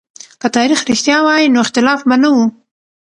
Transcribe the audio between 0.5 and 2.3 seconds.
تاريخ رښتيا وای نو اختلاف به نه